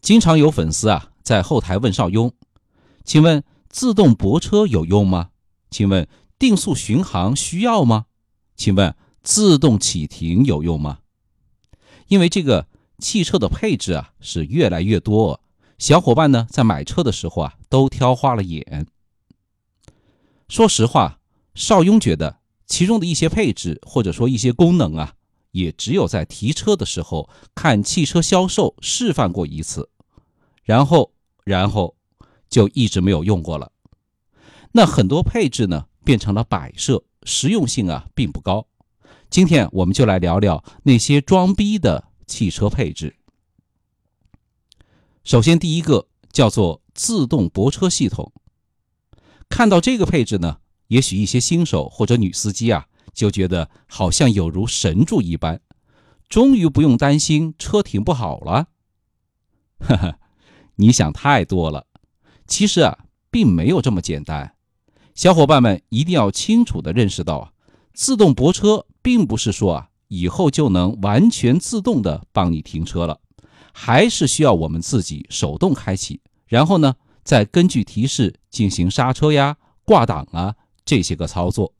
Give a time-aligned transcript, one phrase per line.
[0.00, 2.32] 经常有粉丝啊在后台问邵雍
[3.04, 5.30] ：“请问自动泊车有用吗？
[5.70, 6.08] 请问
[6.38, 8.06] 定速巡航需要吗？
[8.56, 11.00] 请问自动启停有用吗？”
[12.08, 12.66] 因为这个
[12.98, 15.40] 汽车的配置啊是越来越多，
[15.78, 18.86] 小伙伴呢在买车的时候啊都挑花了眼。
[20.48, 21.20] 说实话，
[21.54, 25.14] 邵雍觉得其中的一些配置或者说一些功能啊。
[25.50, 29.88] 也只有在提车的时候看汽车销售示范过一次，
[30.62, 31.12] 然后，
[31.44, 31.96] 然后
[32.48, 33.72] 就一直没有用过了。
[34.72, 38.66] 那很多配置呢变成了摆设，实用性啊并不高。
[39.28, 43.16] 今天我们就来聊聊那些装逼的汽车配置。
[45.24, 48.32] 首先，第一个叫做自动泊车系统。
[49.48, 50.58] 看到这个配置呢，
[50.88, 52.86] 也许一些新手或者女司机啊。
[53.12, 55.60] 就觉得好像有如神助一般，
[56.28, 58.68] 终于不用担心车停不好了。
[59.80, 60.18] 呵呵，
[60.76, 61.86] 你想太多了。
[62.46, 62.98] 其实啊，
[63.30, 64.54] 并没有这么简单。
[65.14, 67.52] 小伙伴们一定要清楚的认识到啊，
[67.94, 73.20] 自动泊车并不是说啊以后就能完全自动的帮你停车了，
[73.72, 81.72] 还是需要我们自己手动开启，然后呢，再根据提示进行刹车呀、挂档啊这些个操作。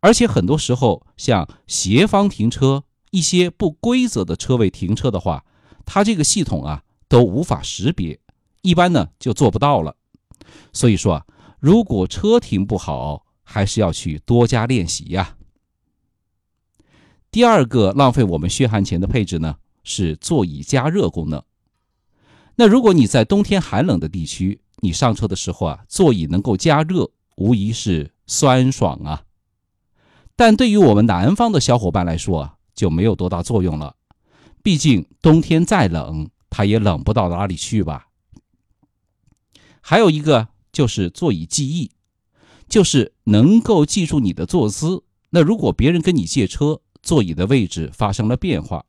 [0.00, 5.44] 而且很多时候，像斜方停车、一些不规则的车位停车的话，
[5.84, 8.20] 它这个系统啊都无法识别，
[8.62, 9.96] 一般呢就做不到了。
[10.72, 11.26] 所以说啊，
[11.58, 15.36] 如果车停不好，还是要去多加练习呀。
[17.30, 21.42] 第二个浪费我们血汗钱的配置呢，是座椅加热功能。
[22.56, 29.22] 那如果你在冬天寒冷的地区，你上车的时候啊，座椅能够加热，无疑是酸爽啊。
[30.38, 33.96] 但对于我们南方的小伙伴来说啊，就没有多大作用了。
[34.62, 38.08] 毕竟冬天再冷，它也冷不到哪里去吧。
[39.80, 41.90] 还有一个就是座椅记忆，
[42.68, 45.04] 就是能够记住你的坐姿。
[45.30, 48.84] 那如果别人跟你借车，座椅的位置发生了变化，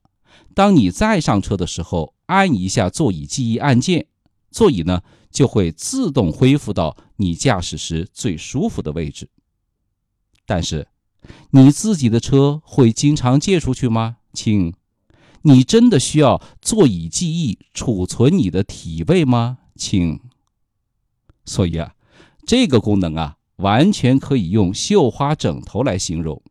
[0.54, 4.08] 当你再上车的时候，按一下座椅记忆按键，
[4.52, 9.30] 座椅呢就会自动恢复到你驾驶时最舒服的位置。
[10.46, 10.90] 但是。
[11.52, 14.74] 你自己的车会经常借出去吗，亲？
[15.44, 20.20] 你真的需要座椅记忆储存你的体位吗，亲？
[21.46, 21.94] 所以啊，
[22.46, 26.42] 这个功能啊，完全可以用绣花枕头来形容，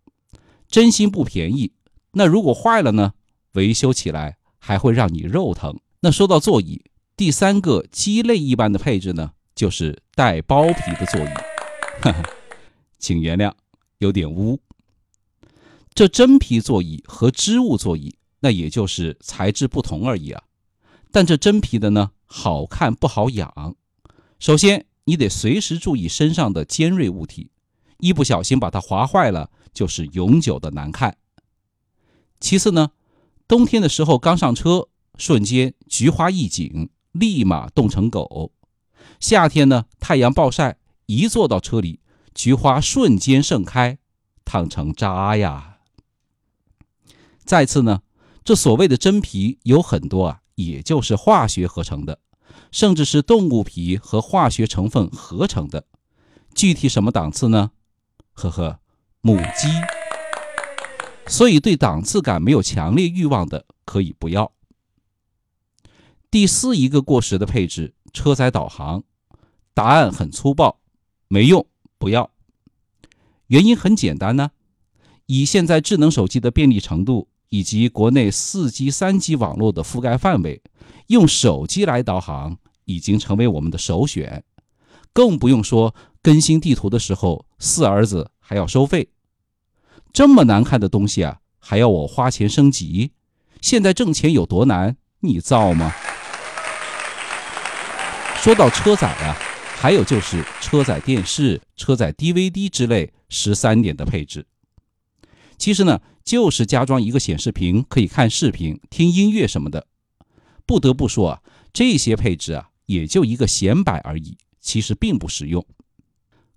[0.68, 1.72] 真心不便宜。
[2.12, 3.12] 那如果坏了呢？
[3.52, 5.78] 维修起来还会让你肉疼。
[6.00, 6.84] 那说到座椅，
[7.16, 11.28] 第三个鸡肋一般的配置呢，就是带包皮的座椅。
[12.02, 12.22] 哈哈，
[12.98, 13.50] 请原谅，
[13.98, 14.60] 有点污。
[15.94, 20.42] 这真皮座椅和织物座椅，那也就是材质不同而已啊。
[21.10, 23.76] 但这真皮的呢，好看不好养。
[24.38, 27.50] 首先，你得随时注意身上的尖锐物体，
[28.00, 31.16] 一不小心把它划坏了，就是永久的难看。
[32.38, 32.90] 其次呢，
[33.48, 38.52] 冬天的时候刚上车，瞬间菊花一紧，立马冻成狗；
[39.18, 42.00] 夏天呢，太阳暴晒，一坐到车里，
[42.36, 43.96] 菊花瞬间盛开，
[44.44, 45.78] 烫成渣呀。
[47.46, 48.02] 再次呢，
[48.44, 52.20] 这所谓的真皮有很多啊，也就是化学合成的，
[52.70, 55.86] 甚至是动物皮和化学成分合成的。
[56.54, 57.70] 具体什么档次呢？
[58.34, 58.80] 呵呵，
[59.22, 59.68] 母鸡。
[61.26, 64.52] 所以对档次感没有强烈欲望的可以不要。
[66.30, 69.02] 第四一个过时的配置，车载导航。
[69.72, 70.80] 答案很粗暴，
[71.28, 71.66] 没用，
[71.98, 72.30] 不要。
[73.46, 74.50] 原因很简单呢，
[75.26, 77.28] 以现在智能手机的便利程度。
[77.48, 80.60] 以及国内四 G、三 G 网络的覆盖范围，
[81.06, 84.42] 用手机来导航已经成为我们的首选，
[85.12, 89.10] 更不用说更新地图的时候，四儿子还要收费。
[90.12, 93.12] 这么难看的东西啊，还要我花钱升级？
[93.60, 94.96] 现在挣钱有多难？
[95.20, 95.94] 你造吗？
[98.38, 99.38] 说到车载啊，
[99.76, 104.46] 还有就是车载电视、车载 DVD 之类十三点的配置。
[105.56, 106.00] 其实呢。
[106.26, 109.86] 就是加装一个显示屏，可以看视频、听音乐什么的。
[110.66, 111.42] 不得不说啊，
[111.72, 115.64] 这些配置啊，也就一个显摆而已，其实并不实用。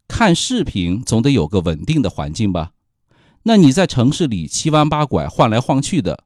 [0.08, 2.72] 看视频总得有个稳定的环境吧？
[3.44, 6.24] 那你在城市里七弯八拐、晃来晃去的，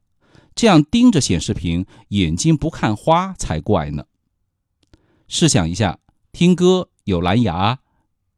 [0.54, 4.06] 这样盯着显示屏，眼睛不看花才怪呢。
[5.28, 5.98] 试想一下，
[6.34, 7.78] 听歌有蓝牙，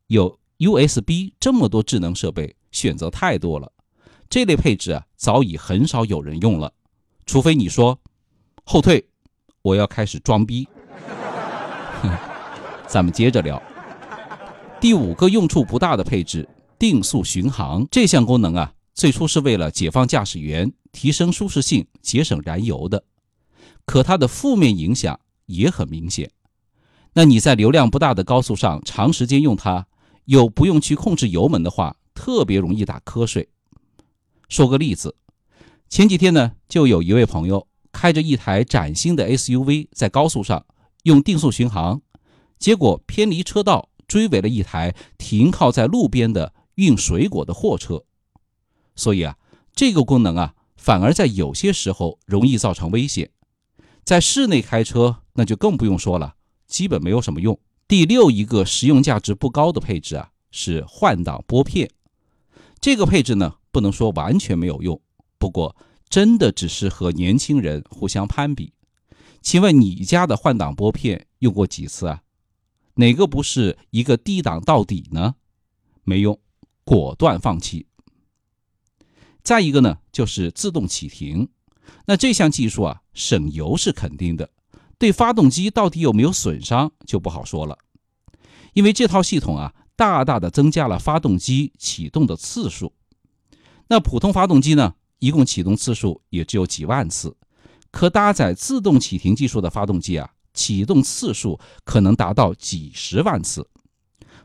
[0.08, 3.72] 有 USB，这么多智能设备，选择太多了。
[4.28, 6.70] 这类配置啊，早已很少有人用了，
[7.25, 7.98] 除非你说
[8.64, 9.08] 后退，
[9.62, 10.69] 我要开始装逼。
[12.87, 13.60] 咱们接着聊。
[14.78, 16.46] 第五个用处不大的配置——
[16.78, 23.02] 定速巡航这项功能啊，最初是为了解放驾驶员、提升舒适性、节省燃油的。
[23.87, 26.31] 可它的负面影响也很明显。
[27.16, 29.86] 那你在流量不大的高速上长时间用它，
[30.26, 33.48] 又不用去控制油门的话，特别容易打瞌睡。
[34.50, 35.16] 说个例子，
[35.88, 40.66] 前几天呢，就有一位朋友开着一台崭新的 SUV 在高速上
[41.04, 42.02] 用定速巡航，
[42.58, 43.88] 结果偏离车道。
[44.06, 48.04] 追尾了一台停靠在路边的运水果的货车，
[48.94, 49.36] 所以啊，
[49.74, 53.30] 这个功能啊，反而在有些时候容易造成危险。
[54.04, 56.36] 在室内开车，那就更不用说了，
[56.66, 57.58] 基本没有什么用。
[57.88, 61.90] 第六一个实用价值不高的配置啊，是换挡拨片。
[62.80, 65.00] 这个配置呢，不能说完全没有用，
[65.38, 65.76] 不过
[66.08, 68.72] 真的只是和年轻人互相攀比。
[69.40, 72.22] 请问你家的换挡拨片用过几次啊？
[72.94, 75.36] 哪个不是一个低档到底呢？
[76.02, 76.40] 没用，
[76.84, 77.86] 果断放弃。
[79.42, 81.48] 再一个呢，就是自动启停。
[82.06, 84.50] 那这项技术啊，省油是肯定的，
[84.98, 87.78] 对发动机到底有没有损伤就不好说了。
[88.72, 92.93] 因为这套系统啊，大大的增加了发动机启动的次数。
[93.88, 97.37] 那普通发动机呢，一共启动次数也只有几万次，
[97.90, 100.31] 可搭载自动启停技术的发动机啊。
[100.52, 103.69] 启动次数可能达到几十万次，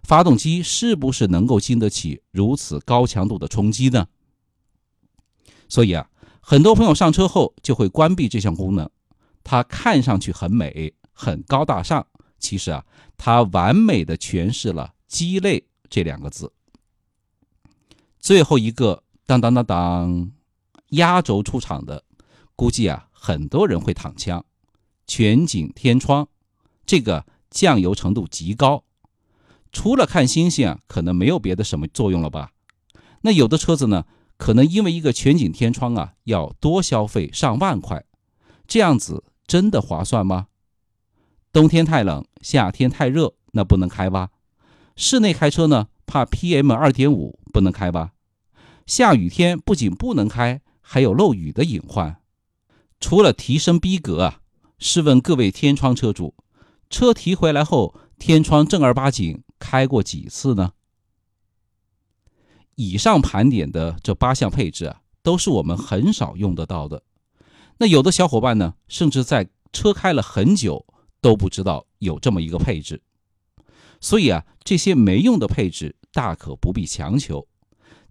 [0.04, 4.06] 发动机是不是能够经得起如此高强度的冲击呢？
[5.70, 6.10] 所以啊，
[6.42, 8.90] 很多朋友上车后就会关闭这项功能。
[9.44, 12.06] 它看上去很美，很高大上，
[12.40, 12.86] 其实啊，
[13.18, 16.52] 它完美的诠释了“鸡肋”这两个字。
[18.20, 20.32] 最后一个，当当当当，
[20.90, 22.04] 压轴出场的，
[22.56, 24.46] 估计啊，很多人会躺枪。
[25.08, 26.28] 全景天窗，
[26.86, 28.86] 这个酱油程度极高，
[29.72, 32.52] 除了看星星啊，可能没有别的什么作用了吧？
[33.22, 34.06] 那有的车子呢，
[34.38, 38.06] 可能因为一个全景天窗啊，要多消费上万块，
[38.68, 40.48] 这样子真的划算吗？
[41.52, 44.30] 冬天太冷，夏天太热，那不能开吧？
[44.96, 48.14] 室内开车呢，怕 PM 二点五，不能开吧？
[48.86, 52.22] 下雨天不仅不能开，还有漏雨的隐患。
[53.00, 54.38] 除了提升逼格啊。
[54.84, 56.34] 试问各位天窗车主，
[56.90, 60.72] 车提回来后，天窗正儿八经开过几次呢？
[62.74, 67.04] 以上盘点的这八项配置啊，都是我们很少用得到的。
[67.82, 70.86] 那有的小伙伴呢，甚至在车开了很久
[71.20, 73.02] 都不知道有这么一个配置。
[74.00, 77.48] 所以啊，这些没用的配置大可不必强求。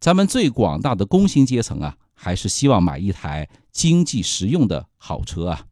[0.01, 5.67] 咱们最广大的工薪阶层啊，还是希望买一台经济实用的好车啊。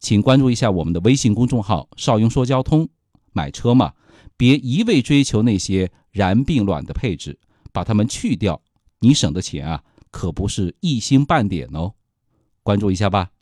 [0.00, 2.88] 请关注一下我们的微信公众号“邵雍说交通”，
[3.32, 3.92] 买车嘛，
[4.36, 7.38] 别一味追求那些燃并卵的配置，
[7.72, 8.60] 把它们去掉，
[8.98, 11.94] 你省的钱啊，可不是一星半点哦。
[12.64, 13.33] 关注一下吧。